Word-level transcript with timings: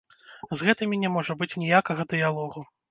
З 0.61 0.69
гэтымі 0.69 1.01
не 1.03 1.13
можа 1.19 1.39
быць 1.43 1.51
ніякага 1.67 2.11
дыялогу. 2.17 2.71